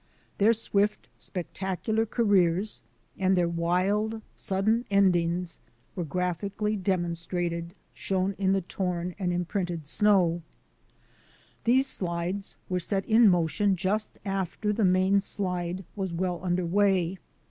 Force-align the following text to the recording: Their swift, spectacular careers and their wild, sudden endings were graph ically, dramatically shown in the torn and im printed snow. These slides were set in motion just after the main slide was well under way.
Their 0.39 0.51
swift, 0.53 1.09
spectacular 1.19 2.07
careers 2.07 2.81
and 3.19 3.37
their 3.37 3.47
wild, 3.47 4.19
sudden 4.35 4.83
endings 4.89 5.59
were 5.95 6.03
graph 6.03 6.41
ically, 6.41 6.81
dramatically 6.81 7.67
shown 7.93 8.33
in 8.39 8.51
the 8.51 8.61
torn 8.61 9.13
and 9.19 9.31
im 9.31 9.45
printed 9.45 9.85
snow. 9.85 10.41
These 11.65 11.85
slides 11.85 12.57
were 12.67 12.79
set 12.79 13.05
in 13.05 13.29
motion 13.29 13.75
just 13.75 14.17
after 14.25 14.73
the 14.73 14.83
main 14.83 15.19
slide 15.21 15.85
was 15.95 16.11
well 16.11 16.39
under 16.43 16.65
way. 16.65 17.19